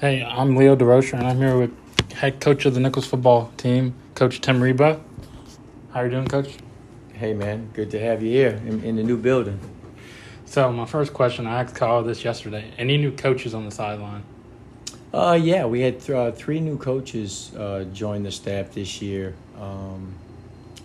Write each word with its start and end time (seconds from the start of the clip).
Hey, 0.00 0.24
I'm 0.24 0.56
Leo 0.56 0.74
DeRocher, 0.74 1.12
and 1.14 1.24
I'm 1.24 1.36
here 1.36 1.56
with 1.56 2.12
head 2.14 2.40
coach 2.40 2.66
of 2.66 2.74
the 2.74 2.80
Nicholls 2.80 3.06
football 3.06 3.52
team, 3.56 3.94
Coach 4.16 4.40
Tim 4.40 4.60
Rebowe. 4.60 5.00
How 5.92 6.00
are 6.00 6.06
you 6.06 6.10
doing, 6.10 6.26
Coach? 6.26 6.56
Hey, 7.12 7.32
man. 7.32 7.70
Good 7.74 7.92
to 7.92 8.00
have 8.00 8.20
you 8.20 8.30
here 8.30 8.60
in, 8.66 8.82
in 8.82 8.96
the 8.96 9.04
new 9.04 9.16
building. 9.16 9.60
So, 10.46 10.72
my 10.72 10.84
first 10.84 11.12
question, 11.14 11.46
I 11.46 11.62
asked 11.62 11.76
Kyle 11.76 12.02
this 12.02 12.24
yesterday. 12.24 12.72
Any 12.76 12.96
new 12.96 13.12
coaches 13.12 13.54
on 13.54 13.64
the 13.64 13.70
sideline? 13.70 14.24
Uh, 15.12 15.38
yeah, 15.40 15.64
we 15.64 15.82
had 15.82 16.00
th- 16.00 16.10
uh, 16.10 16.32
three 16.32 16.58
new 16.58 16.76
coaches 16.76 17.54
uh, 17.54 17.84
join 17.92 18.24
the 18.24 18.32
staff 18.32 18.72
this 18.72 19.00
year. 19.00 19.32
Um, 19.60 20.12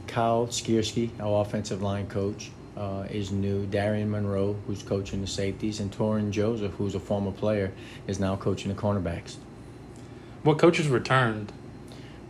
Kyle 0.06 0.46
Skierski, 0.46 1.10
our 1.20 1.42
offensive 1.42 1.82
line 1.82 2.06
coach, 2.06 2.52
uh, 2.80 3.06
is 3.10 3.32
new. 3.32 3.66
Darian 3.66 4.10
Monroe, 4.10 4.56
who's 4.66 4.82
coaching 4.82 5.22
the 5.22 5.28
safeties, 5.28 5.80
and 5.80 5.92
Torin 5.92 6.32
Joseph, 6.32 6.72
who's 6.74 6.96
a 6.96 7.00
former 7.00 7.32
player, 7.32 7.72
is 8.08 8.20
now 8.20 8.38
coaching 8.38 8.74
the 8.74 8.82
cornerbacks. 8.82 9.36
What 10.44 10.58
coaches 10.58 10.88
returned? 10.88 11.52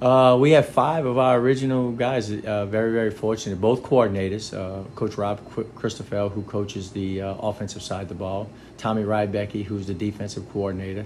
Uh, 0.01 0.37
we 0.39 0.51
have 0.51 0.67
five 0.67 1.05
of 1.05 1.17
our 1.17 1.37
original 1.37 1.91
guys. 1.91 2.31
Uh, 2.31 2.65
very, 2.65 2.91
very 2.91 3.11
fortunate. 3.11 3.61
Both 3.61 3.83
coordinators. 3.83 4.53
Uh, 4.53 4.83
Coach 4.95 5.17
Rob 5.17 5.45
Christoffel, 5.75 6.31
who 6.31 6.41
coaches 6.43 6.91
the 6.91 7.21
uh, 7.21 7.33
offensive 7.35 7.81
side 7.81 8.03
of 8.03 8.09
the 8.09 8.15
ball. 8.15 8.49
Tommy 8.77 9.03
Rybecki, 9.03 9.65
who's 9.65 9.87
the 9.87 9.93
defensive 9.93 10.49
coordinator. 10.51 11.05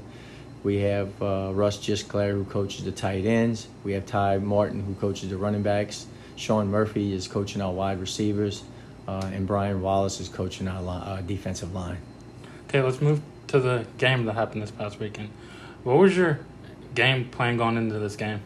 We 0.64 0.78
have 0.82 1.22
uh, 1.22 1.52
Russ 1.54 1.78
Gisclair, 1.78 2.32
who 2.32 2.46
coaches 2.46 2.86
the 2.86 2.92
tight 2.92 3.26
ends. 3.26 3.68
We 3.84 3.94
have 3.94 4.06
Ty 4.06 4.38
Martin, 4.38 4.82
who 4.82 4.94
coaches 4.94 5.30
the 5.30 5.38
running 5.38 5.64
backs. 5.64 6.06
Sean 6.36 6.70
Murphy 6.70 7.14
is 7.14 7.28
coaching 7.28 7.62
our 7.62 7.74
wide 7.74 8.00
receivers. 8.00 8.64
Uh, 9.08 9.30
and 9.34 9.46
Brian 9.46 9.82
Wallace 9.82 10.20
is 10.20 10.30
coaching 10.30 10.68
our 10.68 10.82
uh, 10.88 11.22
defensive 11.22 11.74
line. 11.74 11.98
Okay, 12.68 12.82
let's 12.82 13.02
move 13.02 13.22
to 13.48 13.60
the 13.60 13.86
game 13.98 14.26
that 14.26 14.34
happened 14.34 14.62
this 14.62 14.72
past 14.72 15.00
weekend. 15.00 15.30
What 15.84 15.98
was 15.98 16.16
your 16.16 16.40
game 16.96 17.30
plan 17.30 17.58
going 17.58 17.78
into 17.78 18.00
this 18.00 18.16
game? 18.16 18.40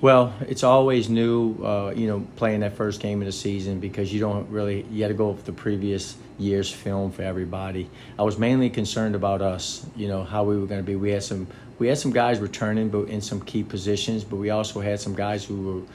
Well, 0.00 0.34
it's 0.48 0.64
always 0.64 1.08
new, 1.08 1.54
uh, 1.64 1.92
you 1.94 2.08
know, 2.08 2.26
playing 2.36 2.60
that 2.60 2.76
first 2.76 3.00
game 3.00 3.20
of 3.22 3.26
the 3.26 3.32
season 3.32 3.78
because 3.78 4.12
you 4.12 4.18
don't 4.18 4.50
really 4.50 4.84
you 4.90 4.98
got 4.98 5.08
to 5.08 5.14
go 5.14 5.30
with 5.30 5.44
the 5.44 5.52
previous 5.52 6.16
year's 6.38 6.70
film 6.70 7.12
for 7.12 7.22
everybody. 7.22 7.88
I 8.18 8.24
was 8.24 8.36
mainly 8.36 8.68
concerned 8.68 9.14
about 9.14 9.42
us, 9.42 9.86
you 9.94 10.08
know, 10.08 10.24
how 10.24 10.42
we 10.44 10.58
were 10.58 10.66
going 10.66 10.80
to 10.80 10.86
be. 10.86 10.96
We 10.96 11.12
had 11.12 11.22
some 11.22 11.46
we 11.78 11.86
had 11.88 11.98
some 11.98 12.12
guys 12.12 12.40
returning, 12.40 12.88
but 12.88 13.08
in 13.08 13.20
some 13.20 13.40
key 13.40 13.62
positions, 13.62 14.24
but 14.24 14.36
we 14.36 14.50
also 14.50 14.80
had 14.80 15.00
some 15.00 15.14
guys 15.14 15.44
who 15.44 15.86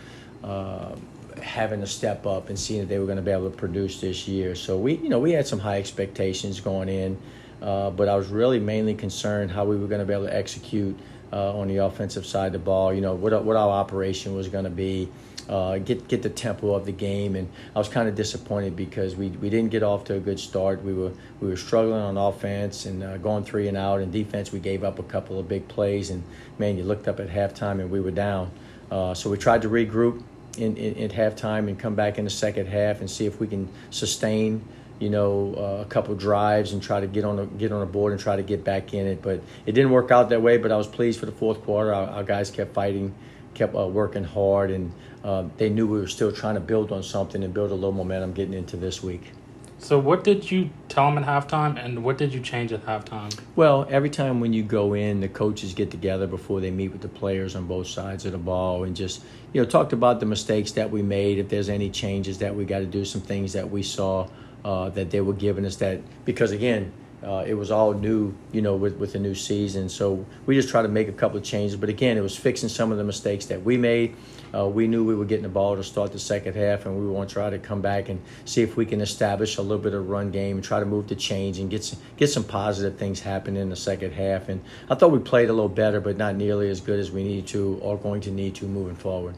were 0.44 0.50
uh, 0.50 0.96
having 1.40 1.82
to 1.82 1.88
step 1.88 2.26
up 2.26 2.50
and 2.50 2.58
seeing 2.58 2.82
that 2.82 2.88
they 2.88 3.00
were 3.00 3.06
going 3.06 3.18
to 3.18 3.24
be 3.24 3.32
able 3.32 3.50
to 3.50 3.56
produce 3.56 4.00
this 4.02 4.28
year. 4.28 4.56
So 4.56 4.78
we, 4.78 4.96
you 4.96 5.10
know, 5.10 5.20
we 5.20 5.32
had 5.32 5.48
some 5.48 5.60
high 5.60 5.78
expectations 5.78 6.60
going 6.60 6.90
in, 6.90 7.18
uh, 7.62 7.90
but 7.92 8.08
I 8.08 8.16
was 8.16 8.28
really 8.28 8.60
mainly 8.60 8.94
concerned 8.94 9.52
how 9.52 9.66
we 9.66 9.78
were 9.78 9.88
going 9.88 10.00
to 10.00 10.06
be 10.06 10.14
able 10.14 10.26
to 10.26 10.36
execute 10.36 10.98
uh, 11.32 11.58
on 11.58 11.68
the 11.68 11.78
offensive 11.78 12.26
side 12.26 12.48
of 12.48 12.54
the 12.54 12.60
ball. 12.60 12.94
You 12.94 13.02
know, 13.02 13.16
what 13.16 13.44
what 13.44 13.56
our 13.56 13.70
operation 13.70 14.36
was 14.36 14.48
going 14.48 14.66
to 14.66 14.70
be. 14.70 15.10
Uh, 15.50 15.78
get 15.78 16.10
get 16.10 16.22
the 16.24 16.30
tempo 16.30 16.74
of 16.74 16.86
the 16.86 16.92
game, 16.92 17.38
and 17.38 17.50
I 17.74 17.80
was 17.80 17.88
kind 17.88 18.10
of 18.10 18.16
disappointed 18.16 18.76
because 18.76 19.16
we, 19.16 19.30
we 19.30 19.50
didn't 19.50 19.72
get 19.72 19.82
off 19.82 20.04
to 20.06 20.16
a 20.16 20.20
good 20.20 20.42
start. 20.42 20.84
We 20.84 20.94
were 20.94 21.14
we 21.40 21.48
were 21.48 21.56
struggling 21.56 22.02
on 22.02 22.18
offense 22.18 22.86
and 22.86 23.02
uh, 23.02 23.18
going 23.18 23.46
three 23.46 23.70
and 23.70 23.78
out. 23.78 24.02
And 24.02 24.12
defense, 24.12 24.52
we 24.52 24.60
gave 24.60 24.84
up 24.84 25.00
a 25.00 25.04
couple 25.04 25.40
of 25.40 25.48
big 25.48 25.66
plays, 25.70 26.10
and 26.10 26.22
man, 26.60 26.78
you 26.78 26.84
looked 26.84 27.08
up 27.08 27.22
at 27.22 27.30
halftime 27.30 27.80
and 27.80 27.90
we 27.90 28.02
were 28.02 28.12
down. 28.12 28.52
Uh, 28.92 29.14
so 29.14 29.30
we 29.30 29.38
tried 29.38 29.62
to 29.62 29.70
regroup 29.70 30.22
in, 30.58 30.78
in, 30.78 30.98
at 31.04 31.12
halftime 31.12 31.68
and 31.68 31.78
come 31.78 31.96
back 31.96 32.18
in 32.18 32.26
the 32.26 32.30
second 32.30 32.68
half 32.68 33.00
and 33.00 33.10
see 33.10 33.26
if 33.26 33.40
we 33.40 33.48
can 33.48 33.70
sustain 33.90 34.64
you 35.00 35.10
know, 35.10 35.54
uh, 35.56 35.82
a 35.84 35.86
couple 35.86 36.16
drives 36.16 36.74
and 36.74 36.82
try 36.82 37.00
to 37.00 37.08
get 37.08 37.24
on 37.24 37.40
a, 37.40 37.46
get 37.46 37.72
on 37.72 37.82
a 37.82 37.86
board 37.86 38.14
and 38.14 38.22
try 38.22 38.36
to 38.36 38.44
get 38.44 38.64
back 38.64 38.94
in 38.94 39.06
it. 39.06 39.22
But 39.22 39.42
it 39.66 39.74
didn't 39.74 39.92
work 39.92 40.12
out 40.12 40.30
that 40.30 40.42
way. 40.42 40.58
But 40.58 40.72
I 40.72 40.78
was 40.78 40.88
pleased 40.88 41.20
for 41.20 41.26
the 41.26 41.32
fourth 41.32 41.62
quarter. 41.64 41.94
Our, 41.94 42.08
our 42.08 42.24
guys 42.24 42.50
kept 42.50 42.74
fighting, 42.74 43.14
kept 43.54 43.76
uh, 43.76 43.88
working 43.88 44.24
hard, 44.24 44.72
and 44.72 44.92
uh, 45.24 45.46
they 45.58 45.70
knew 45.70 45.88
we 45.88 46.00
were 46.00 46.08
still 46.08 46.32
trying 46.32 46.56
to 46.56 46.62
build 46.62 46.92
on 46.92 47.04
something 47.04 47.44
and 47.44 47.54
build 47.54 47.72
a 47.72 47.76
little 47.76 47.92
momentum 47.92 48.34
getting 48.34 48.54
into 48.54 48.78
this 48.78 49.04
week. 49.04 49.32
So, 49.80 50.00
what 50.00 50.24
did 50.24 50.50
you 50.50 50.72
tell 50.90 51.06
them 51.14 51.24
at 51.24 51.26
halftime, 51.26 51.84
and 51.84 52.04
what 52.04 52.18
did 52.18 52.34
you 52.34 52.40
change 52.40 52.74
at 52.74 52.86
halftime? 52.86 53.38
Well, 53.56 53.88
every 53.90 54.10
time 54.10 54.40
when 54.40 54.52
you 54.52 54.64
go 54.64 54.94
in, 54.94 55.20
the 55.20 55.28
coaches 55.28 55.74
get 55.74 55.92
together 55.92 56.26
before 56.26 56.62
they 56.62 56.72
meet 56.72 56.90
with 56.90 57.02
the 57.02 57.08
players 57.08 57.56
on 57.56 57.68
both 57.68 57.88
sides 57.88 58.26
of 58.26 58.32
the 58.32 58.40
ball, 58.40 58.84
and 58.84 58.96
just 58.96 59.24
you 59.54 59.62
know 59.62 59.70
talked 59.70 59.94
about 59.94 60.20
the 60.20 60.26
mistakes 60.26 60.72
that 60.72 60.90
we 60.90 61.04
made. 61.04 61.38
If 61.38 61.50
there's 61.50 61.70
any 61.70 61.90
changes 61.90 62.40
that 62.40 62.56
we 62.56 62.66
got 62.66 62.80
to 62.80 62.86
do, 62.86 63.06
some 63.06 63.22
things 63.22 63.54
that 63.54 63.70
we 63.70 63.84
saw 63.84 64.28
uh, 64.66 64.90
that 64.90 65.12
they 65.12 65.22
were 65.22 65.34
giving 65.34 65.66
us 65.66 65.76
that 65.78 66.02
because 66.26 66.52
again. 66.52 66.92
Uh, 67.24 67.44
it 67.48 67.56
was 67.56 67.72
all 67.72 67.94
new, 67.94 68.34
you 68.52 68.62
know, 68.62 68.76
with, 68.76 68.98
with 68.98 69.14
the 69.14 69.20
new 69.20 69.34
season. 69.34 69.90
So 69.90 70.26
we 70.46 70.56
just 70.56 70.70
tried 70.70 70.84
to 70.84 70.88
make 70.88 71.08
a 71.08 71.14
couple 71.14 71.38
of 71.38 71.44
changes. 71.44 71.76
But 71.76 71.90
again, 71.90 72.18
it 72.18 72.22
was 72.22 72.36
fixing 72.38 72.70
some 72.70 72.92
of 72.92 72.98
the 72.98 73.04
mistakes 73.04 73.46
that 73.46 73.64
we 73.64 73.76
made 73.78 74.16
uh, 74.54 74.68
we 74.68 74.88
knew 74.88 75.04
we 75.04 75.16
were 75.16 75.26
getting 75.26 75.44
the 75.44 75.50
ball 75.50 75.76
to 75.76 75.84
start 75.84 76.12
the 76.12 76.20
second 76.20 76.56
half, 76.56 76.86
and 76.86 76.98
we 76.98 77.08
want 77.08 77.30
to 77.30 77.34
try 77.34 77.50
to 77.50 77.60
come 77.60 77.82
back 77.82 78.10
and 78.10 78.22
see 78.46 78.62
if 78.62 78.78
we 78.78 78.86
can 78.86 79.02
establish 79.02 79.58
a 79.58 79.62
little 79.62 79.78
bit 79.78 79.94
of 79.94 80.10
run 80.10 80.32
game 80.32 80.58
and 80.58 80.64
try 80.64 80.80
to 80.80 80.86
move 80.86 81.08
the 81.08 81.16
change 81.16 81.60
and 81.60 81.70
get 81.70 81.84
some, 81.84 82.00
get 82.16 82.28
some 82.28 82.44
positive 82.44 82.98
things 82.98 83.20
happening 83.20 83.62
in 83.62 83.70
the 83.70 83.76
second 83.76 84.14
half. 84.14 84.48
And 84.48 84.64
I 84.90 84.96
thought 84.96 85.12
we 85.12 85.20
played 85.20 85.50
a 85.50 85.54
little 85.54 85.70
better, 85.70 86.00
but 86.00 86.18
not 86.18 86.36
nearly 86.36 86.70
as 86.70 86.80
good 86.80 87.00
as 87.00 87.12
we 87.12 87.24
need 87.24 87.48
to 87.48 87.78
or 87.82 87.98
going 87.98 88.22
to 88.22 88.32
need 88.32 88.56
to 88.56 88.66
moving 88.66 88.96
forward. 88.96 89.36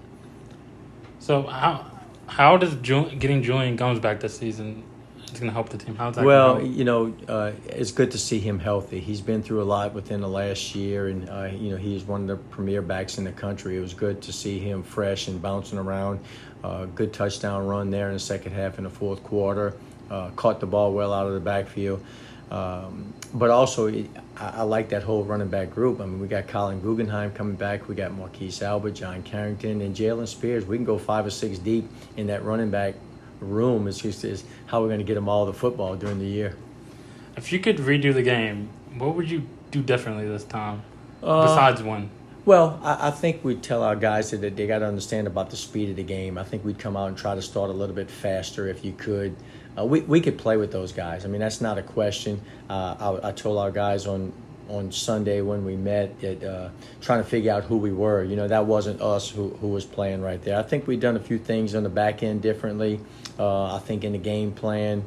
So 1.19 1.43
how 1.43 1.85
how 2.27 2.57
does 2.57 2.75
getting 2.75 3.41
Julien 3.41 3.75
Gums 3.75 3.99
back 3.99 4.19
this 4.19 4.37
season 4.37 4.83
going 5.39 5.49
to 5.49 5.53
help 5.53 5.69
the 5.69 5.77
team. 5.77 5.95
How's 5.95 6.15
that? 6.15 6.25
Well, 6.25 6.61
you 6.61 6.83
know, 6.83 7.13
uh, 7.27 7.51
it's 7.67 7.91
good 7.91 8.11
to 8.11 8.17
see 8.17 8.39
him 8.39 8.59
healthy. 8.59 8.99
He's 8.99 9.21
been 9.21 9.41
through 9.41 9.61
a 9.61 9.65
lot 9.65 9.93
within 9.93 10.21
the 10.21 10.27
last 10.27 10.75
year, 10.75 11.07
and 11.07 11.29
uh, 11.29 11.49
you 11.53 11.71
know, 11.71 11.77
he's 11.77 12.03
one 12.03 12.21
of 12.21 12.27
the 12.27 12.35
premier 12.35 12.81
backs 12.81 13.17
in 13.17 13.23
the 13.23 13.31
country. 13.31 13.77
It 13.77 13.81
was 13.81 13.93
good 13.93 14.21
to 14.23 14.33
see 14.33 14.59
him 14.59 14.83
fresh 14.83 15.27
and 15.27 15.41
bouncing 15.41 15.79
around. 15.79 16.19
Uh, 16.63 16.85
good 16.85 17.13
touchdown 17.13 17.65
run 17.65 17.89
there 17.89 18.07
in 18.07 18.13
the 18.13 18.19
second 18.19 18.51
half 18.53 18.77
in 18.77 18.83
the 18.83 18.89
fourth 18.89 19.23
quarter. 19.23 19.73
Uh, 20.09 20.29
caught 20.31 20.59
the 20.59 20.65
ball 20.65 20.93
well 20.93 21.13
out 21.13 21.27
of 21.27 21.33
the 21.33 21.39
backfield. 21.39 22.03
Um, 22.51 23.13
but 23.33 23.51
also, 23.51 23.89
I, 23.89 24.07
I, 24.37 24.61
like 24.63 24.89
that 24.89 25.03
whole 25.03 25.23
running 25.23 25.49
back 25.49 25.69
group. 25.69 26.01
I 26.01 26.05
mean, 26.05 26.19
we 26.19 26.27
got 26.27 26.47
Colin 26.47 26.81
Guggenheim 26.81 27.31
coming 27.31 27.55
back. 27.55 27.87
We 27.87 27.93
got 27.93 28.11
Marquise 28.11 28.63
Albert, 28.63 28.91
John 28.91 29.21
Carrington, 29.21 29.81
and 29.81 29.95
Jalen 29.95 30.27
Spears. 30.27 30.65
We 30.65 30.75
can 30.75 30.85
go 30.85 30.97
five 30.97 31.27
or 31.27 31.29
six 31.29 31.59
deep 31.59 31.87
in 32.17 32.25
that 32.27 32.43
running 32.43 32.71
back 32.71 32.95
room. 33.39 33.87
It's 33.87 33.99
just 33.99 34.23
is 34.23 34.43
how 34.67 34.81
we're 34.81 34.87
going 34.87 34.99
to 34.99 35.05
get 35.05 35.15
them 35.15 35.29
all 35.29 35.45
the 35.45 35.53
football 35.53 35.95
during 35.95 36.19
the 36.19 36.25
year. 36.25 36.55
If 37.35 37.51
you 37.51 37.59
could 37.59 37.77
redo 37.77 38.13
the 38.13 38.23
game, 38.23 38.69
what 38.97 39.15
would 39.15 39.29
you 39.29 39.43
do 39.71 39.81
differently 39.81 40.27
this 40.27 40.43
time? 40.43 40.81
Uh, 41.21 41.43
besides 41.43 41.81
one. 41.81 42.09
Well, 42.45 42.79
I, 42.83 43.09
I, 43.09 43.11
think 43.11 43.43
we'd 43.43 43.61
tell 43.61 43.83
our 43.83 43.95
guys 43.95 44.31
that 44.31 44.55
they 44.55 44.65
got 44.65 44.79
to 44.79 44.85
understand 44.85 45.27
about 45.27 45.49
the 45.49 45.57
speed 45.57 45.89
of 45.89 45.97
the 45.97 46.03
game. 46.03 46.37
I 46.37 46.43
think 46.43 46.65
we'd 46.65 46.79
come 46.79 46.97
out 46.97 47.09
and 47.09 47.17
try 47.17 47.35
to 47.35 47.41
start 47.41 47.69
a 47.69 47.73
little 47.73 47.95
bit 47.95 48.09
faster 48.09 48.67
if 48.67 48.83
you 48.83 48.93
could. 48.93 49.35
Uh, 49.77 49.85
we, 49.85 50.01
we 50.01 50.21
could 50.21 50.37
play 50.37 50.57
with 50.57 50.71
those 50.71 50.91
guys. 50.91 51.25
I 51.25 51.27
mean, 51.27 51.41
that's 51.41 51.61
not 51.61 51.77
a 51.77 51.83
question. 51.83 52.41
Uh, 52.69 53.19
I, 53.23 53.29
I 53.29 53.31
told 53.33 53.57
our 53.59 53.71
guys 53.71 54.07
on 54.07 54.33
on 54.69 54.91
Sunday 54.91 55.41
when 55.41 55.65
we 55.65 55.75
met, 55.75 56.23
at, 56.23 56.43
uh, 56.43 56.69
trying 57.01 57.23
to 57.23 57.29
figure 57.29 57.51
out 57.51 57.63
who 57.63 57.77
we 57.77 57.91
were. 57.91 58.23
You 58.23 58.35
know, 58.35 58.47
that 58.47 58.65
wasn't 58.65 59.01
us 59.01 59.29
who, 59.29 59.49
who 59.61 59.67
was 59.69 59.85
playing 59.85 60.21
right 60.21 60.41
there. 60.41 60.57
I 60.57 60.63
think 60.63 60.87
we've 60.87 60.99
done 60.99 61.15
a 61.15 61.19
few 61.19 61.37
things 61.37 61.75
on 61.75 61.83
the 61.83 61.89
back 61.89 62.23
end 62.23 62.41
differently. 62.41 62.99
Uh, 63.37 63.75
I 63.75 63.79
think 63.79 64.03
in 64.03 64.11
the 64.11 64.17
game 64.17 64.51
plan, 64.51 65.03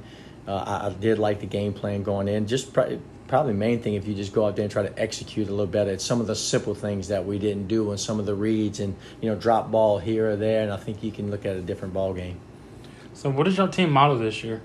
uh, 0.46 0.56
I, 0.56 0.86
I, 0.88 0.92
did 0.92 1.18
like 1.18 1.40
the 1.40 1.46
game 1.46 1.72
plan 1.72 2.02
going 2.02 2.28
in. 2.28 2.46
Just 2.46 2.72
pr- 2.72 2.96
probably 3.28 3.52
main 3.52 3.80
thing 3.80 3.94
if 3.94 4.06
you 4.06 4.14
just 4.14 4.32
go 4.32 4.46
out 4.46 4.56
there 4.56 4.64
and 4.64 4.72
try 4.72 4.82
to 4.82 4.98
execute 4.98 5.48
a 5.48 5.50
little 5.50 5.66
better. 5.66 5.90
It's 5.90 6.04
some 6.04 6.20
of 6.20 6.26
the 6.26 6.34
simple 6.34 6.74
things 6.74 7.08
that 7.08 7.24
we 7.24 7.38
didn't 7.38 7.68
do 7.68 7.90
and 7.90 8.00
some 8.00 8.18
of 8.18 8.26
the 8.26 8.34
reads 8.34 8.80
and 8.80 8.96
you 9.20 9.30
know 9.30 9.36
drop 9.36 9.70
ball 9.70 9.98
here 9.98 10.30
or 10.30 10.36
there, 10.36 10.62
and 10.62 10.72
I 10.72 10.76
think 10.76 11.02
you 11.02 11.12
can 11.12 11.30
look 11.30 11.46
at 11.46 11.56
a 11.56 11.60
different 11.60 11.94
ball 11.94 12.12
game. 12.12 12.38
So, 13.14 13.30
what 13.30 13.46
is 13.46 13.56
your 13.56 13.68
team 13.68 13.90
model 13.90 14.18
this 14.18 14.42
year? 14.42 14.62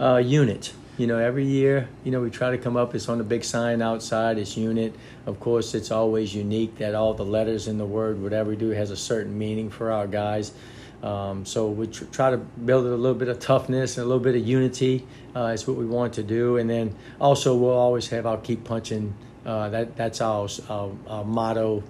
Uh, 0.00 0.16
unit. 0.16 0.72
You 0.98 1.06
know, 1.06 1.18
every 1.18 1.46
year, 1.46 1.88
you 2.02 2.10
know, 2.10 2.20
we 2.20 2.28
try 2.28 2.50
to 2.50 2.58
come 2.58 2.76
up. 2.76 2.92
It's 2.92 3.08
on 3.08 3.18
the 3.18 3.24
big 3.24 3.44
sign 3.44 3.82
outside. 3.82 4.36
It's 4.36 4.56
unit. 4.56 4.96
Of 5.26 5.38
course, 5.38 5.72
it's 5.74 5.92
always 5.92 6.34
unique 6.34 6.78
that 6.78 6.96
all 6.96 7.14
the 7.14 7.24
letters 7.24 7.68
in 7.68 7.78
the 7.78 7.86
word, 7.86 8.20
whatever 8.20 8.50
we 8.50 8.56
do, 8.56 8.70
has 8.70 8.90
a 8.90 8.96
certain 8.96 9.38
meaning 9.38 9.70
for 9.70 9.92
our 9.92 10.08
guys. 10.08 10.52
Um, 11.04 11.46
so 11.46 11.68
we 11.68 11.86
tr- 11.86 12.06
try 12.06 12.30
to 12.30 12.36
build 12.38 12.84
a 12.84 12.88
little 12.88 13.14
bit 13.14 13.28
of 13.28 13.38
toughness 13.38 13.96
and 13.96 14.04
a 14.04 14.08
little 14.08 14.22
bit 14.22 14.34
of 14.34 14.44
unity. 14.44 15.06
Uh, 15.36 15.52
is 15.54 15.68
what 15.68 15.76
we 15.76 15.86
want 15.86 16.14
to 16.14 16.24
do, 16.24 16.56
and 16.56 16.68
then 16.68 16.96
also 17.20 17.54
we'll 17.54 17.70
always 17.70 18.08
have 18.08 18.26
our 18.26 18.38
keep 18.38 18.64
punching. 18.64 19.14
Uh, 19.46 19.68
that 19.68 19.96
that's 19.96 20.20
our, 20.20 20.48
our, 20.68 20.90
our, 21.06 21.24
motto 21.24 21.84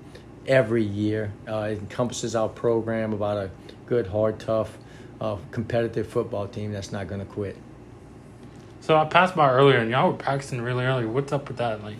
every 0.47 0.85
year. 0.85 1.32
Uh, 1.49 1.71
it 1.73 1.79
encompasses 1.79 2.37
our 2.37 2.50
program 2.50 3.15
about 3.15 3.38
a 3.38 3.50
good, 3.87 4.06
hard, 4.06 4.38
tough, 4.38 4.77
uh, 5.23 5.38
competitive 5.50 6.06
football 6.06 6.47
team 6.47 6.73
that's 6.73 6.93
not 6.93 7.09
going 7.09 7.21
to 7.21 7.27
quit. 7.27 7.56
So 8.81 8.97
I 8.97 9.05
passed 9.05 9.37
by 9.37 9.51
earlier, 9.51 9.79
and 9.79 9.91
y'all 9.91 10.13
were 10.13 10.17
practicing 10.17 10.61
really 10.61 10.85
early. 10.85 11.05
What's 11.05 11.33
up 11.33 11.49
with 11.49 11.59
that? 11.59 11.83
Like, 11.83 11.97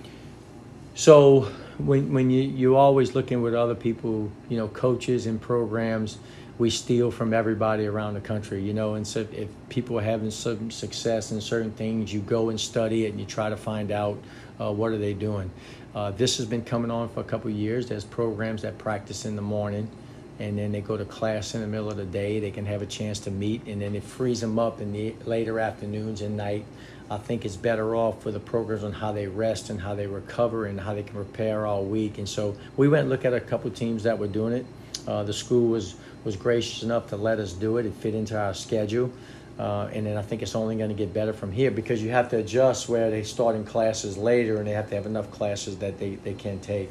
so 0.95 1.51
when 1.79 2.13
when 2.13 2.31
you 2.31 2.43
you 2.43 2.77
always 2.77 3.15
looking 3.15 3.43
with 3.43 3.55
other 3.55 3.75
people, 3.75 4.31
you 4.49 4.57
know, 4.57 4.69
coaches 4.69 5.27
and 5.27 5.41
programs 5.41 6.19
we 6.59 6.71
steal 6.71 7.11
from 7.11 7.33
everybody 7.33 7.87
around 7.87 8.15
the 8.15 8.21
country, 8.21 8.63
you 8.63 8.75
know. 8.75 8.95
And 8.95 9.07
so 9.07 9.27
if 9.33 9.49
people 9.69 9.99
are 9.99 10.03
having 10.03 10.31
some 10.31 10.71
success 10.71 11.31
in 11.31 11.41
certain 11.41 11.71
things, 11.71 12.13
you 12.13 12.21
go 12.21 12.49
and 12.51 12.61
study 12.61 13.07
it 13.07 13.11
and 13.11 13.21
you 13.21 13.27
try 13.27 13.49
to 13.49 13.57
find 13.57 13.93
out 13.93 14.19
uh, 14.61 14.73
what 14.73 14.91
are 14.91 14.99
they 14.99 15.15
doing. 15.15 15.51
Uh, 15.95 16.11
this 16.11 16.37
has 16.37 16.47
been 16.47 16.65
coming 16.65 16.91
on 16.91 17.09
for 17.09 17.21
a 17.21 17.25
couple 17.25 17.51
years. 17.51 17.87
There's 17.89 18.05
programs 18.05 18.63
that 18.63 18.77
practice 18.77 19.25
in 19.25 19.37
the 19.37 19.43
morning, 19.43 19.89
and 20.39 20.57
then 20.59 20.73
they 20.73 20.81
go 20.81 20.97
to 20.97 21.05
class 21.05 21.55
in 21.55 21.61
the 21.61 21.67
middle 21.67 21.91
of 21.91 21.97
the 21.97 22.05
day. 22.05 22.41
They 22.41 22.51
can 22.51 22.67
have 22.67 22.83
a 22.83 22.87
chance 22.87 23.19
to 23.21 23.31
meet, 23.31 23.67
and 23.67 23.83
then 23.83 23.95
it 23.95 24.05
frees 24.05 24.41
them 24.41 24.59
up 24.59 24.81
in 24.81 24.93
the 24.93 25.15
later 25.25 25.59
afternoons 25.59 26.21
and 26.23 26.37
night. 26.37 26.65
I 27.11 27.17
think 27.17 27.45
it's 27.45 27.57
better 27.57 27.97
off 27.97 28.23
for 28.23 28.31
the 28.31 28.41
programs 28.41 28.85
on 28.85 28.93
how 28.93 29.13
they 29.13 29.27
rest 29.27 29.71
and 29.71 29.81
how 29.81 29.95
they 29.95 30.07
recover 30.07 30.67
and 30.67 30.79
how 30.79 30.95
they 30.95 31.03
can 31.03 31.15
prepare 31.15 31.67
all 31.67 31.85
week. 31.85 32.19
And 32.19 32.29
so 32.29 32.55
we 32.77 32.89
went 32.89 33.03
and 33.03 33.11
looked 33.11 33.25
at 33.25 33.33
a 33.33 33.41
couple 33.41 33.71
teams 33.71 34.03
that 34.03 34.19
were 34.19 34.27
doing 34.27 34.53
it. 34.53 34.67
Uh, 35.07 35.23
the 35.23 35.33
school 35.33 35.69
was 35.69 35.95
was 36.25 36.37
gracious 36.37 36.83
enough 36.83 37.07
to 37.09 37.17
let 37.17 37.39
us 37.39 37.53
do 37.53 37.79
it. 37.79 37.87
It 37.87 37.95
fit 37.95 38.15
into 38.15 38.39
our 38.39 38.53
schedule. 38.53 39.11
Uh, 39.59 39.89
and 39.93 40.07
then 40.07 40.17
I 40.17 40.23
think 40.23 40.43
it's 40.43 40.55
only 40.55 40.77
going 40.77 40.91
to 40.91 40.95
get 40.95 41.13
better 41.13 41.33
from 41.33 41.51
here 41.51 41.71
because 41.71 42.01
you 42.01 42.11
have 42.11 42.29
to 42.31 42.37
adjust 42.37 42.89
where 42.89 43.11
they 43.11 43.25
start 43.25 43.57
in 43.57 43.65
classes 43.65 44.17
later 44.17 44.59
and 44.59 44.67
they 44.67 44.73
have 44.73 44.89
to 44.91 44.95
have 44.95 45.07
enough 45.07 45.31
classes 45.33 45.79
that 45.79 45.99
they, 45.99 46.15
they 46.17 46.35
can 46.35 46.61
take. 46.61 46.91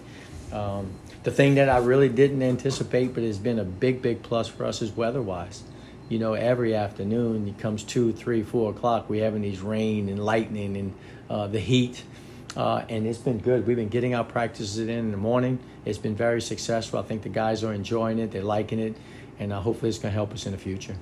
Um, 0.52 0.92
the 1.24 1.32
thing 1.32 1.56
that 1.56 1.70
I 1.70 1.78
really 1.80 2.10
didn't 2.10 2.42
anticipate, 2.42 3.14
but 3.14 3.24
has 3.24 3.38
been 3.38 3.60
a 3.60 3.66
big, 3.66 4.02
big 4.02 4.24
plus 4.24 4.48
for 4.48 4.66
us 4.66 4.82
is 4.82 4.92
weather 4.92 5.22
wise. 5.22 5.64
You 6.10 6.20
know, 6.20 6.34
every 6.34 6.74
afternoon 6.74 7.48
it 7.48 7.60
comes 7.60 7.84
two, 7.84 8.14
three, 8.14 8.44
four 8.44 8.72
o'clock, 8.72 9.10
we 9.10 9.20
having 9.20 9.42
these 9.42 9.60
rain 9.60 10.08
and 10.08 10.24
lightning 10.24 10.78
and 10.78 10.94
uh, 11.30 11.48
the 11.48 11.60
heat. 11.60 12.04
Uh, 12.56 12.84
and 12.90 13.06
it's 13.06 13.18
been 13.18 13.40
good. 13.40 13.68
We've 13.68 13.76
been 13.76 13.90
getting 13.90 14.16
our 14.16 14.24
practices 14.24 14.80
in 14.80 14.90
in 14.90 15.12
the 15.12 15.18
morning. 15.18 15.60
It's 15.86 15.98
been 15.98 16.16
very 16.16 16.42
successful. 16.42 17.00
I 17.00 17.04
think 17.04 17.24
the 17.24 17.30
guys 17.30 17.64
are 17.64 17.74
enjoying 17.74 18.20
it, 18.20 18.32
they're 18.32 18.42
liking 18.42 18.80
it, 18.80 18.96
and 19.38 19.52
uh, 19.52 19.60
hopefully 19.60 19.90
it's 19.90 20.00
going 20.00 20.12
to 20.12 20.16
help 20.16 20.34
us 20.34 20.46
in 20.46 20.54
the 20.54 20.58
future. 20.58 20.96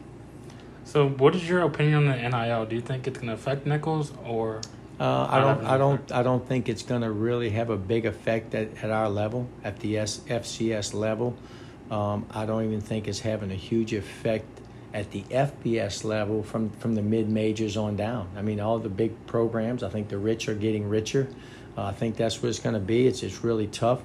So, 0.84 1.08
what 1.08 1.36
is 1.36 1.48
your 1.48 1.62
opinion 1.62 1.96
on 1.96 2.06
the 2.06 2.30
NIL? 2.30 2.66
Do 2.66 2.76
you 2.76 2.82
think 2.82 3.08
it's 3.08 3.18
going 3.18 3.28
to 3.28 3.34
affect 3.34 3.66
Nicholls 3.66 4.12
or 4.26 4.62
uh, 5.00 5.28
I 5.30 5.40
don't, 5.40 5.66
I 5.66 5.78
don't, 5.78 6.12
I 6.12 6.24
don't 6.24 6.48
think 6.48 6.70
it's 6.70 6.84
going 6.84 7.02
to 7.02 7.12
really 7.12 7.50
have 7.50 7.70
a 7.70 7.78
big 7.78 8.06
effect 8.06 8.56
at, 8.56 8.84
at 8.84 8.92
our 8.92 9.10
level, 9.10 9.48
at 9.64 9.80
the 9.80 9.98
S, 9.98 10.20
FCS 10.28 10.94
level. 10.94 11.36
Um, 11.92 12.26
I 12.32 12.46
don't 12.46 12.64
even 12.64 12.82
think 12.82 13.08
it's 13.08 13.20
having 13.20 13.52
a 13.52 13.56
huge 13.56 13.94
effect 13.94 14.46
at 14.94 15.12
the 15.12 15.24
FBS 15.24 16.06
level 16.06 16.42
from 16.42 16.70
from 16.70 16.96
the 16.96 17.02
mid 17.02 17.30
majors 17.30 17.76
on 17.76 17.98
down. 17.98 18.30
I 18.38 18.42
mean, 18.42 18.62
all 18.62 18.80
the 18.80 18.90
big 18.90 19.28
programs. 19.28 19.84
I 19.84 19.90
think 19.90 20.08
the 20.08 20.18
rich 20.18 20.48
are 20.48 20.56
getting 20.56 20.88
richer. 20.88 21.28
Uh, 21.78 21.84
I 21.84 21.92
think 21.92 22.16
that's 22.16 22.42
what 22.42 22.50
it's 22.50 22.60
going 22.60 22.76
to 22.76 22.80
be. 22.80 23.06
It's 23.06 23.22
it's 23.22 23.44
really 23.44 23.68
tough. 23.68 24.02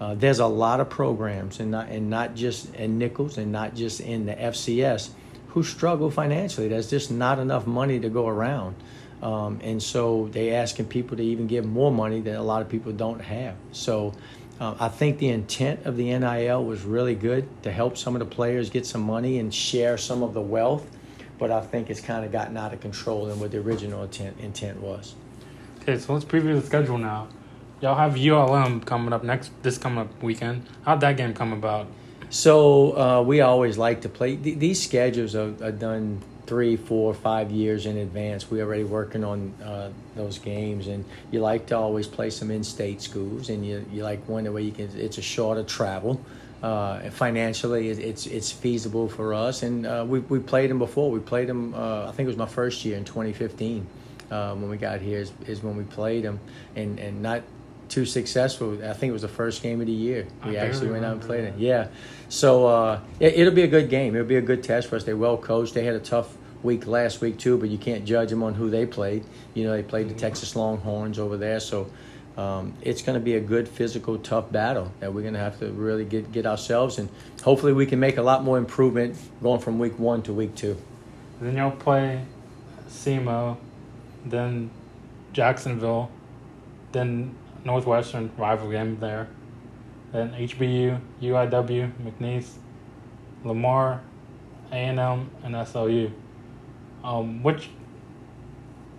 Uh, 0.00 0.14
there's 0.14 0.38
a 0.38 0.46
lot 0.46 0.80
of 0.80 0.88
programs, 0.88 1.60
and 1.60 1.70
not 1.70 1.90
and 1.90 2.08
not 2.08 2.34
just 2.34 2.74
in 2.74 2.98
Nicholls, 2.98 3.36
and 3.36 3.52
not 3.52 3.74
just 3.74 4.00
in 4.00 4.24
the 4.24 4.34
FCS 4.34 5.10
who 5.48 5.62
struggle 5.62 6.10
financially. 6.10 6.68
There's 6.68 6.88
just 6.88 7.10
not 7.10 7.38
enough 7.38 7.66
money 7.66 8.00
to 8.00 8.08
go 8.08 8.26
around. 8.26 8.76
Um, 9.22 9.60
and 9.62 9.82
so 9.82 10.28
they 10.32 10.52
asking 10.54 10.86
people 10.86 11.16
to 11.16 11.22
even 11.22 11.46
give 11.46 11.64
more 11.64 11.92
money 11.92 12.20
that 12.20 12.36
a 12.36 12.42
lot 12.42 12.62
of 12.62 12.68
people 12.68 12.92
don't 12.92 13.20
have. 13.20 13.54
So 13.72 14.14
uh, 14.58 14.74
I 14.78 14.88
think 14.88 15.18
the 15.18 15.28
intent 15.28 15.84
of 15.86 15.96
the 15.96 16.16
NIL 16.18 16.64
was 16.64 16.82
really 16.82 17.14
good 17.14 17.46
to 17.62 17.72
help 17.72 17.96
some 17.96 18.14
of 18.14 18.20
the 18.20 18.26
players 18.26 18.70
get 18.70 18.86
some 18.86 19.02
money 19.02 19.38
and 19.38 19.52
share 19.52 19.98
some 19.98 20.22
of 20.22 20.34
the 20.34 20.40
wealth. 20.40 20.86
But 21.38 21.50
I 21.50 21.60
think 21.60 21.88
it's 21.90 22.00
kind 22.00 22.24
of 22.24 22.32
gotten 22.32 22.56
out 22.56 22.74
of 22.74 22.80
control 22.80 23.26
than 23.26 23.40
what 23.40 23.50
the 23.50 23.58
original 23.58 24.02
intent, 24.02 24.38
intent 24.40 24.80
was. 24.80 25.14
Okay, 25.80 25.98
so 25.98 26.12
let's 26.12 26.24
preview 26.24 26.60
the 26.60 26.66
schedule 26.66 26.98
now. 26.98 27.28
Y'all 27.80 27.94
have 27.94 28.18
ULM 28.18 28.82
coming 28.82 29.14
up 29.14 29.24
next 29.24 29.50
this 29.62 29.78
coming 29.78 30.00
up 30.00 30.22
weekend. 30.22 30.66
How'd 30.84 31.00
that 31.00 31.16
game 31.16 31.32
come 31.32 31.54
about? 31.54 31.86
So 32.28 32.96
uh, 32.96 33.22
we 33.22 33.40
always 33.40 33.78
like 33.78 34.02
to 34.02 34.08
play. 34.10 34.36
Th- 34.36 34.58
these 34.58 34.82
schedules 34.82 35.34
are, 35.34 35.54
are, 35.62 35.72
done 35.72 36.20
three, 36.50 36.74
four, 36.74 37.14
five 37.14 37.52
years 37.52 37.86
in 37.86 37.96
advance. 37.96 38.50
We're 38.50 38.64
already 38.64 38.82
working 38.82 39.22
on 39.22 39.54
uh, 39.62 39.90
those 40.16 40.40
games, 40.40 40.88
and 40.88 41.04
you 41.30 41.38
like 41.38 41.66
to 41.66 41.76
always 41.78 42.08
play 42.08 42.30
some 42.30 42.50
in-state 42.50 43.00
schools, 43.00 43.50
and 43.50 43.64
you 43.64 43.86
you 43.92 44.02
like 44.02 44.28
one 44.28 44.52
way 44.52 44.62
you 44.62 44.72
can. 44.72 44.90
It's 44.96 45.16
a 45.18 45.22
shorter 45.22 45.62
travel. 45.62 46.20
Uh, 46.60 47.08
financially, 47.10 47.88
it's 47.88 48.26
it's 48.26 48.50
feasible 48.50 49.08
for 49.08 49.32
us, 49.32 49.62
and 49.62 49.86
uh, 49.86 50.04
we 50.04 50.18
we 50.18 50.40
played 50.40 50.70
them 50.70 50.80
before. 50.80 51.12
We 51.12 51.20
played 51.20 51.48
them. 51.48 51.72
Uh, 51.72 52.08
I 52.08 52.10
think 52.10 52.26
it 52.26 52.32
was 52.34 52.36
my 52.36 52.52
first 52.60 52.84
year 52.84 52.96
in 52.96 53.04
2015. 53.04 53.86
Uh, 54.32 54.54
when 54.56 54.68
we 54.68 54.76
got 54.76 55.00
here 55.00 55.20
is, 55.20 55.32
is 55.46 55.62
when 55.62 55.76
we 55.76 55.84
played 55.84 56.24
them, 56.24 56.40
and 56.74 56.98
and 56.98 57.22
not 57.22 57.42
too 57.90 58.06
successful. 58.06 58.78
I 58.84 58.94
think 58.94 59.10
it 59.10 59.12
was 59.12 59.22
the 59.22 59.28
first 59.28 59.62
game 59.62 59.80
of 59.80 59.86
the 59.86 59.92
year. 59.92 60.26
We 60.46 60.56
I 60.56 60.64
actually 60.64 60.90
went 60.90 61.04
out 61.04 61.12
and 61.12 61.20
played 61.20 61.44
that. 61.44 61.54
it. 61.54 61.58
Yeah. 61.58 61.88
So 62.28 62.66
uh, 62.66 63.00
it, 63.18 63.44
will 63.44 63.52
be 63.52 63.62
a 63.62 63.68
good 63.68 63.90
game. 63.90 64.14
It'll 64.14 64.26
be 64.26 64.36
a 64.36 64.40
good 64.42 64.62
test 64.62 64.88
for 64.88 64.96
us. 64.96 65.04
They're 65.04 65.16
well 65.16 65.36
coached. 65.36 65.74
They 65.74 65.84
had 65.84 65.96
a 65.96 66.00
tough 66.00 66.34
week 66.62 66.86
last 66.86 67.20
week 67.20 67.38
too, 67.38 67.58
but 67.58 67.68
you 67.68 67.78
can't 67.78 68.04
judge 68.04 68.30
them 68.30 68.42
on 68.42 68.54
who 68.54 68.70
they 68.70 68.86
played. 68.86 69.24
You 69.54 69.64
know, 69.64 69.72
they 69.72 69.82
played 69.82 70.06
the 70.06 70.12
mm-hmm. 70.12 70.20
Texas 70.20 70.56
Longhorns 70.56 71.18
over 71.18 71.36
there, 71.36 71.60
so. 71.60 71.90
Um, 72.36 72.74
it's 72.80 73.02
going 73.02 73.18
to 73.18 73.22
be 73.22 73.34
a 73.34 73.40
good 73.40 73.68
physical, 73.68 74.16
tough 74.16 74.50
battle 74.50 74.92
that 75.00 75.12
we're 75.12 75.22
going 75.22 75.34
to 75.34 75.40
have 75.40 75.58
to 75.58 75.70
really 75.72 76.06
get 76.06 76.32
get 76.32 76.46
ourselves, 76.46 76.98
and 76.98 77.10
hopefully 77.42 77.74
we 77.74 77.84
can 77.84 77.98
make 77.98 78.16
a 78.16 78.22
lot 78.22 78.44
more 78.44 78.56
improvement 78.56 79.18
going 79.42 79.60
from 79.60 79.78
week 79.78 79.98
one 79.98 80.22
to 80.22 80.32
week 80.32 80.54
two. 80.54 80.76
Then 81.40 81.56
you'll 81.56 81.72
play 81.72 82.24
SEMO, 82.88 83.58
then 84.24 84.70
Jacksonville, 85.32 86.10
then 86.92 87.34
Northwestern 87.64 88.30
rival 88.36 88.70
game 88.70 88.98
there. 89.00 89.28
Then 90.12 90.32
HBU, 90.32 91.00
UIW, 91.22 91.92
McNeese, 92.02 92.54
Lamar, 93.44 94.00
A&M, 94.72 95.30
and 95.42 95.54
SLU. 95.54 96.12
Um, 97.04 97.42
which 97.42 97.70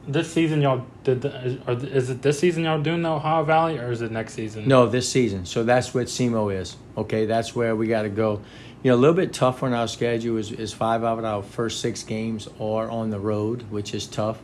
this 0.08 0.32
season 0.32 0.62
y'all 0.62 0.86
did? 1.04 1.22
The, 1.22 1.46
is, 1.46 1.84
is 1.84 2.10
it 2.10 2.22
this 2.22 2.40
season 2.40 2.64
y'all 2.64 2.82
doing 2.82 3.02
the 3.02 3.10
Ohio 3.10 3.44
Valley, 3.44 3.78
or 3.78 3.92
is 3.92 4.02
it 4.02 4.12
next 4.12 4.34
season? 4.34 4.68
No, 4.68 4.88
this 4.88 5.10
season. 5.10 5.46
So 5.46 5.64
that's 5.64 5.94
what 5.94 6.08
SEMO 6.08 6.54
is. 6.54 6.78
Okay, 6.98 7.26
that's 7.26 7.56
where 7.56 7.76
we 7.76 7.88
got 7.88 8.04
to 8.04 8.10
go. 8.10 8.42
You 8.84 8.92
know, 8.92 8.96
a 8.96 9.00
little 9.00 9.16
bit 9.16 9.32
tougher 9.32 9.68
on 9.68 9.74
our 9.74 9.88
schedule 9.88 10.38
is, 10.38 10.52
is 10.52 10.74
five 10.74 11.04
out 11.04 11.20
of 11.20 11.26
our 11.26 11.44
first 11.44 11.82
six 11.82 12.04
games 12.04 12.48
are 12.60 12.90
on 12.90 13.12
the 13.12 13.20
road, 13.20 13.70
which 13.70 13.94
is 13.94 14.08
tough. 14.08 14.40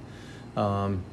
Um, 0.57 1.03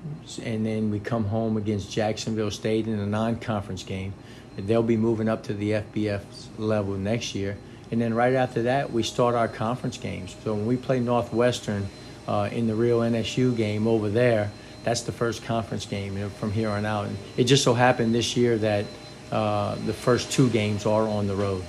and 0.43 0.65
then 0.65 0.91
we 0.91 0.99
come 0.99 1.27
home 1.27 1.59
against 1.59 1.93
Jacksonville 1.93 2.51
State 2.51 2.89
in 2.89 2.99
a 2.99 3.07
non-conference 3.07 3.83
game. 3.83 4.15
They'll 4.57 4.83
be 4.83 4.97
moving 4.97 5.29
up 5.29 5.43
to 5.45 5.55
the 5.55 5.73
FBS 5.73 6.23
level 6.57 6.95
next 6.95 7.35
year. 7.35 7.59
And 7.91 8.01
then 8.01 8.15
right 8.15 8.33
after 8.33 8.63
that, 8.63 8.91
we 8.91 9.03
start 9.03 9.35
our 9.35 9.47
conference 9.47 9.99
games. 9.99 10.35
So 10.43 10.55
when 10.55 10.67
we 10.67 10.79
play 10.79 10.99
Northwestern 10.99 11.87
uh, 12.27 12.49
in 12.51 12.67
the 12.67 12.75
real 12.75 13.01
NSU 13.01 13.55
game 13.55 13.87
over 13.87 14.09
there, 14.09 14.51
that's 14.83 15.03
the 15.03 15.13
first 15.13 15.45
conference 15.45 15.85
game 15.85 16.15
you 16.15 16.25
know, 16.25 16.29
from 16.31 16.51
here 16.51 16.71
on 16.71 16.87
out. 16.87 17.07
And 17.07 17.19
it 17.37 17.45
just 17.45 17.65
so 17.65 17.75
happened 17.75 18.15
this 18.15 18.37
year 18.39 18.57
that 18.59 18.87
uh, 19.31 19.75
the 19.87 19.93
first 19.93 20.33
two 20.33 20.49
games 20.49 20.87
are 20.87 21.07
on 21.07 21.27
the 21.27 21.37
road. 21.37 21.63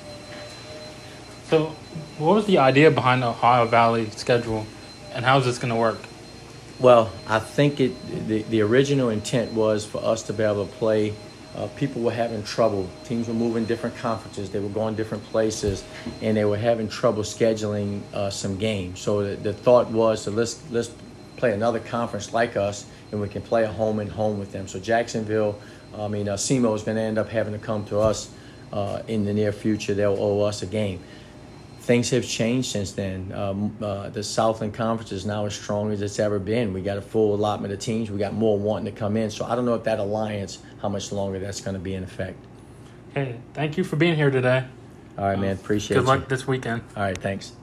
So, 1.50 1.76
what 2.18 2.36
was 2.36 2.46
the 2.46 2.60
idea 2.60 2.90
behind 2.90 3.22
the 3.22 3.28
Ohio 3.28 3.66
Valley 3.66 4.10
schedule, 4.12 4.66
and 5.14 5.24
how 5.24 5.38
is 5.38 5.46
this 5.46 5.58
going 5.58 5.70
to 5.70 5.76
work? 5.76 6.00
Well, 6.80 7.10
I 7.26 7.40
think 7.40 7.80
it 7.80 8.28
the, 8.28 8.44
the 8.44 8.62
original 8.62 9.10
intent 9.10 9.54
was 9.54 9.86
for 9.86 10.04
us 10.04 10.24
to 10.24 10.34
be 10.34 10.44
able 10.44 10.68
to 10.68 10.72
play. 10.74 11.14
Uh, 11.56 11.68
people 11.78 12.02
were 12.02 12.12
having 12.12 12.44
trouble. 12.44 12.90
Teams 13.06 13.30
were 13.30 13.34
moving 13.34 13.64
different 13.64 13.96
conferences. 13.96 14.50
They 14.50 14.60
were 14.60 14.68
going 14.68 14.96
different 14.96 15.24
places, 15.26 15.86
and 16.22 16.36
they 16.36 16.44
were 16.44 16.58
having 16.58 16.90
trouble 16.90 17.24
scheduling 17.24 18.02
uh, 18.14 18.30
some 18.30 18.58
games. 18.58 19.00
So 19.00 19.24
the, 19.24 19.36
the 19.38 19.54
thought 19.54 19.90
was 19.90 20.26
to 20.26 20.32
let's 20.32 20.62
let's 20.70 20.92
play 21.38 21.54
another 21.54 21.80
conference 21.80 22.34
like 22.34 22.58
us, 22.58 22.86
and 23.14 23.22
we 23.22 23.30
can 23.30 23.42
play 23.42 23.64
a 23.64 23.72
home 23.72 24.00
and 24.00 24.12
home 24.12 24.38
with 24.38 24.52
them. 24.52 24.68
So 24.68 24.78
Jacksonville, 24.78 25.58
I 25.98 26.10
mean, 26.10 26.28
uh, 26.28 26.36
SEMO 26.36 26.76
is 26.76 26.84
going 26.84 26.98
to 26.98 27.04
end 27.04 27.18
up 27.18 27.30
having 27.30 27.54
to 27.54 27.60
come 27.60 27.86
to 27.86 28.00
us 28.00 28.30
uh, 28.74 29.02
in 29.08 29.24
the 29.24 29.34
near 29.34 29.54
future. 29.54 29.94
They'll 29.94 30.18
owe 30.20 30.42
us 30.42 30.62
a 30.62 30.66
game 30.68 31.00
things 31.86 32.10
have 32.10 32.26
changed 32.26 32.72
since 32.72 32.92
then. 32.92 33.32
Um, 33.32 33.78
uh, 33.82 34.10
the 34.10 34.24
Southland 34.24 34.74
Conference 34.74 35.12
is 35.12 35.26
now 35.26 35.46
as 35.46 35.54
strong 35.54 35.92
as 35.92 36.02
it's 36.02 36.20
ever 36.20 36.40
been. 36.40 36.74
We 36.74 36.82
got 36.82 36.98
a 36.98 37.02
full 37.02 37.36
allotment 37.36 37.74
of 37.74 37.80
teams. 37.80 38.10
We 38.10 38.18
got 38.18 38.34
more 38.34 38.58
wanting 38.58 38.92
to 38.92 39.00
come 39.00 39.16
in. 39.16 39.30
So 39.30 39.46
I 39.46 39.56
don't 39.56 39.66
know 39.66 39.76
if 39.76 39.84
that 39.84 40.00
alliance, 40.00 40.60
how 40.82 40.90
much 40.90 41.12
longer 41.12 41.40
that's 41.40 41.62
going 41.62 41.76
to 41.76 41.80
be 41.80 41.94
in 41.94 42.04
effect. 42.04 42.38
Hey, 43.14 43.40
thank 43.54 43.78
you 43.78 43.84
for 43.84 43.96
being 43.96 44.16
here 44.16 44.32
today. 44.32 44.66
All 45.18 45.26
right, 45.26 45.40
man. 45.40 45.54
Appreciate 45.54 45.98
it. 45.98 46.00
Good 46.02 46.08
luck 46.08 46.28
this 46.28 46.46
weekend. 46.48 46.82
All 46.98 47.04
right, 47.04 47.18
thanks. 47.18 47.54